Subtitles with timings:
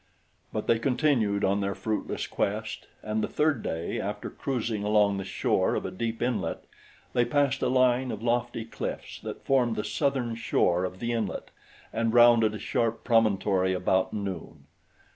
[0.51, 5.23] But they continued on their fruitless quest, and the third day, after cruising along the
[5.23, 6.63] shore of a deep inlet,
[7.13, 11.51] they passed a line of lofty cliffs that formed the southern shore of the inlet
[11.93, 14.65] and rounded a sharp promontory about noon.